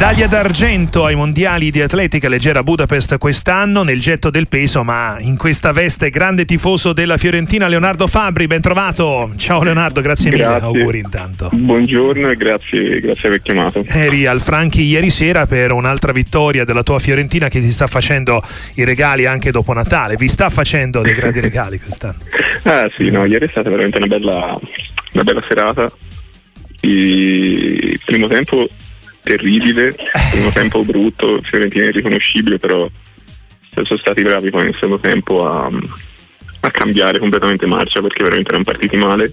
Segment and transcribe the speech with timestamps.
[0.00, 5.36] Medaglia d'argento ai mondiali di atletica leggera Budapest quest'anno nel getto del peso, ma in
[5.36, 9.30] questa veste grande tifoso della Fiorentina Leonardo Fabri, ben trovato.
[9.36, 10.54] Ciao Leonardo, grazie, grazie.
[10.54, 11.50] mille, auguri intanto.
[11.52, 13.84] Buongiorno e grazie, grazie per aver chiamato.
[13.86, 18.42] Eri al Franchi ieri sera per un'altra vittoria della tua Fiorentina che ti sta facendo
[18.76, 22.20] i regali anche dopo Natale, vi sta facendo dei grandi regali quest'anno.
[22.62, 24.58] Ah sì, no, ieri è stata veramente una bella,
[25.12, 25.90] una bella serata.
[26.80, 28.66] Il primo tempo
[29.22, 29.94] terribile,
[30.30, 32.88] primo tempo brutto, Fiorentina irriconoscibile, però
[33.70, 35.70] sono stati bravi poi nel secondo tempo a,
[36.60, 39.32] a, cambiare completamente marcia perché veramente erano partiti male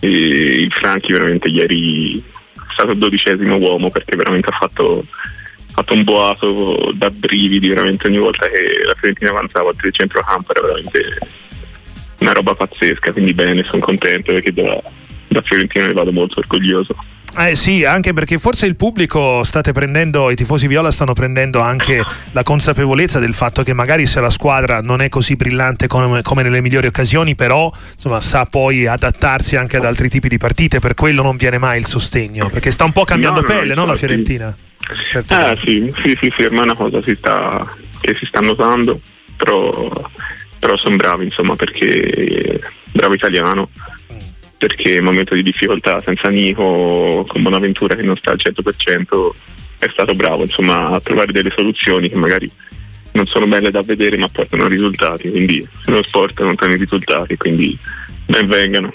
[0.00, 5.02] e il Franchi veramente ieri è stato il dodicesimo uomo perché veramente ha fatto,
[5.72, 10.66] fatto un boato da brividi veramente ogni volta che la Fiorentina avanzava al centrocampo era
[10.66, 11.18] veramente
[12.20, 14.80] una roba pazzesca, quindi bene, sono contento perché da,
[15.28, 16.96] da Fiorentina ne vado molto orgoglioso.
[17.40, 22.04] Eh sì, anche perché forse il pubblico state prendendo, i tifosi viola stanno prendendo anche
[22.32, 26.42] la consapevolezza del fatto che magari se la squadra non è così brillante come, come
[26.42, 30.94] nelle migliori occasioni, però insomma, sa poi adattarsi anche ad altri tipi di partite, per
[30.94, 33.92] quello non viene mai il sostegno, perché sta un po' cambiando no, pelle, no, no,
[33.92, 34.56] la Fiorentina?
[35.06, 35.34] Certo.
[35.34, 37.64] Ah sì, sì, sì, sì, è una cosa si sta,
[38.00, 39.00] che si sta notando,
[39.36, 39.92] però,
[40.58, 43.68] però sono bravi insomma perché bravo italiano
[44.58, 49.30] perché in momento di difficoltà senza Nico, con Bonaventura che non sta al 100%,
[49.78, 52.50] è stato bravo insomma, a trovare delle soluzioni che magari
[53.12, 57.36] non sono belle da vedere ma portano risultati, quindi nello sport non fanno i risultati,
[57.36, 57.78] quindi
[58.28, 58.92] benvengano.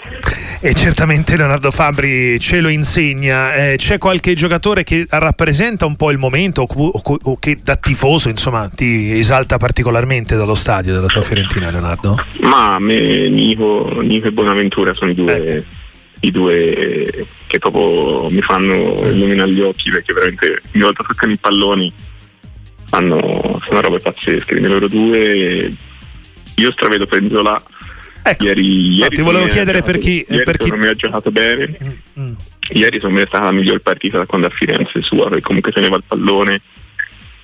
[0.60, 3.54] E certamente Leonardo Fabri ce lo insegna.
[3.54, 7.76] Eh, c'è qualche giocatore che rappresenta un po' il momento o, o, o, che da
[7.76, 12.24] tifoso insomma ti esalta particolarmente dallo stadio della tua Fiorentina, Leonardo?
[12.40, 15.56] Ma a me Nico, Nico e Bonaventura sono i due.
[15.56, 15.64] Eh.
[16.20, 21.36] I due che proprio mi fanno illuminare gli occhi perché veramente ogni volta toccano i
[21.36, 21.92] palloni
[22.86, 24.52] fanno, sono robe pazzesche.
[24.52, 25.74] Quindi loro due
[26.54, 27.62] io stravedo per Zola
[28.26, 30.70] Ecco, ieri, no, ti volevo chiedere per chi, ieri per chi...
[30.70, 31.76] non mi ha giocato bene.
[31.84, 32.32] Mm, mm.
[32.70, 35.72] Ieri secondo me è stata la miglior partita da quando a Firenze sua, che comunque
[35.72, 36.62] teneva il pallone.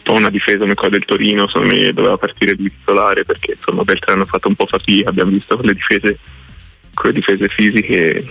[0.02, 3.84] Poi una difesa come quella del Torino, secondo me doveva partire di titolare perché insomma
[3.84, 6.18] Beltrano ha fatto un po' fatica, abbiamo visto con le difese,
[6.94, 8.24] con le difese fisiche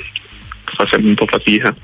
[0.64, 1.76] fa sempre un po' fatica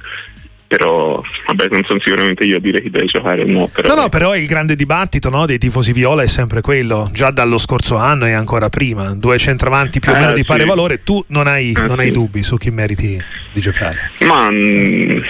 [0.76, 4.10] però vabbè non sono sicuramente io a dire chi deve giocare no però, no, no
[4.10, 8.26] però il grande dibattito no, dei tifosi viola è sempre quello già dallo scorso anno
[8.26, 10.46] e ancora prima due centravanti più o meno eh, di sì.
[10.46, 12.02] pari valore tu non hai, eh, non sì.
[12.02, 13.18] hai dubbi su chi meriti
[13.54, 15.22] di giocare ma mh, mm,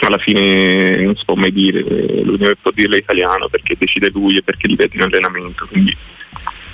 [0.00, 4.10] alla fine non si può mai dire l'unico che può dirlo è italiano perché decide
[4.12, 5.96] lui e perché li vede in allenamento quindi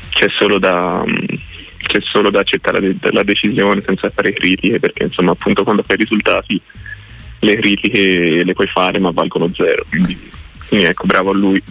[0.08, 1.36] c'è solo da mm,
[1.86, 5.96] c'è solo da accettare la, la decisione senza fare critiche perché insomma appunto quando fai
[5.96, 6.60] risultati
[7.42, 10.18] le critiche le puoi fare ma valgono zero, quindi,
[10.68, 11.62] quindi ecco, bravo a lui.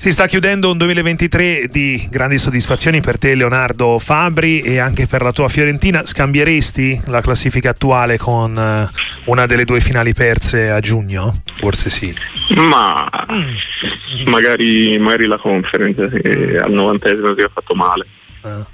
[0.00, 5.22] Si sta chiudendo un 2023 di grandi soddisfazioni per te Leonardo Fabri e anche per
[5.22, 6.06] la tua Fiorentina.
[6.06, 8.88] Scambieresti la classifica attuale con eh,
[9.24, 11.42] una delle due finali perse a giugno?
[11.54, 12.14] Forse sì.
[12.54, 14.28] Ma mm.
[14.30, 18.06] magari, magari, la conference che al novantesimo si è fatto male.
[18.42, 18.64] Ah.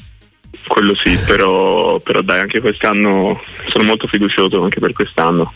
[0.66, 5.54] Quello sì, però, però dai, anche quest'anno sono molto fiducioso anche per quest'anno.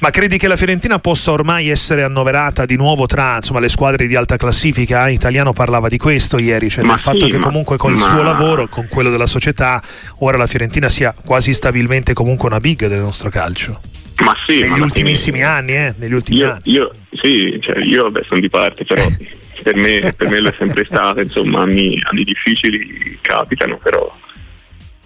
[0.00, 4.06] Ma credi che la Fiorentina possa ormai essere annoverata di nuovo tra insomma, le squadre
[4.06, 5.06] di alta classifica?
[5.06, 5.12] Eh?
[5.12, 7.98] Italiano parlava di questo ieri, cioè ma del sì, fatto che ma, comunque con ma...
[7.98, 9.82] il suo lavoro, con quello della società,
[10.20, 13.78] ora la Fiorentina sia quasi stabilmente comunque una big del nostro calcio.
[14.24, 15.50] Ma sì, negli ultimissimi fine...
[15.50, 15.94] anni, eh?
[15.98, 16.60] Negli ultimi io, anni.
[16.64, 19.04] Io, sì, cioè, io vabbè, sono di parte, però
[19.62, 24.10] per me, per me lo è sempre stato, insomma, anni, anni difficili capitano, però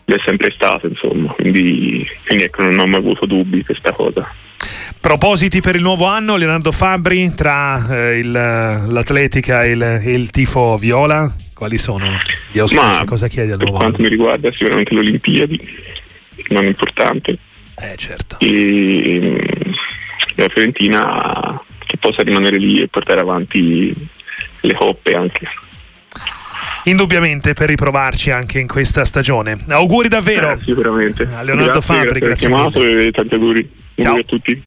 [0.04, 4.42] è sempre stato, insomma, quindi, quindi ecco, non ho mai avuto dubbi su questa cosa.
[5.04, 10.78] Propositi per il nuovo anno, Leonardo Fabri, tra eh, il, l'atletica e il, il, tifo
[10.78, 12.06] viola, quali sono
[12.50, 13.04] gli auspici?
[13.04, 13.90] Cosa chiedi al nuovo anno?
[13.90, 15.60] Per quanto mi riguarda sicuramente le Olimpiadi,
[16.48, 17.36] non importante.
[17.78, 18.38] Eh certo.
[18.38, 19.72] E mm,
[20.36, 23.94] la Fiorentina che possa rimanere lì e portare avanti
[24.60, 25.46] le coppe anche.
[26.84, 29.58] Indubbiamente per riprovarci anche in questa stagione.
[29.68, 30.52] Auguri davvero.
[30.52, 31.28] Eh, sicuramente.
[31.30, 33.70] A Leonardo grazie, Fabri, grazie, grazie, grazie e tanti auguri.
[33.96, 34.06] Ciao.
[34.06, 34.62] auguri a tutti.